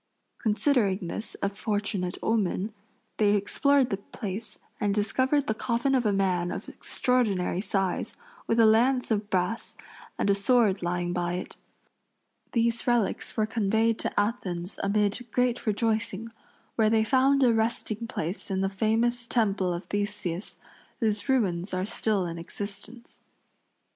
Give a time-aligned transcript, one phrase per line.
[0.39, 2.73] Considering this a fortunate omen,
[3.17, 8.15] they explored the place and discovered the coffin of a man of extraordinary size,
[8.47, 9.77] with a lance of brass
[10.17, 11.55] and a sword lying by it.
[12.53, 16.29] These relics were conveyed to Athens amid great rejoicing,
[16.77, 20.57] where they found a resting place in the famous temple of Theseus,
[20.99, 23.21] whose ruins are still in existence.